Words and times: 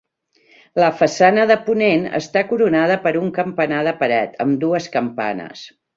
La 0.83 0.87
façana 1.01 1.43
de 1.51 1.57
ponent 1.67 2.07
està 2.21 2.43
coronada 2.53 2.97
per 3.05 3.13
un 3.23 3.29
campanar 3.37 3.83
de 3.89 3.97
paret, 4.01 4.35
amb 4.47 4.57
dues 4.65 4.89
campanes. 4.97 5.63